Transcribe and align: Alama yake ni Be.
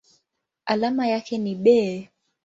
Alama 0.65 1.07
yake 1.07 1.37
ni 1.37 1.55
Be. 1.55 2.09